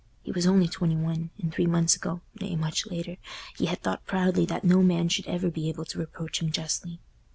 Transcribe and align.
He 0.23 0.31
was 0.31 0.47
only 0.47 0.67
twenty 0.67 0.95
one, 0.95 1.29
and 1.39 1.53
three 1.53 1.67
months 1.67 1.95
ago—nay, 1.95 2.55
much 2.55 2.87
later—he 2.87 3.65
had 3.67 3.83
thought 3.83 4.03
proudly 4.07 4.47
that 4.47 4.63
no 4.63 4.81
man 4.81 5.09
should 5.09 5.27
ever 5.27 5.51
be 5.51 5.69
able 5.69 5.85
to 5.85 5.99
reproach 5.99 6.41
him 6.41 6.51
justly. 6.51 6.99